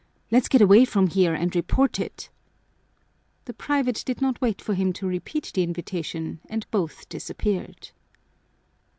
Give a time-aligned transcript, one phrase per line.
[0.31, 2.31] Let's get away from here and report it."
[3.45, 7.91] The private did not wait for him to repeat the invitation, and both disappeared.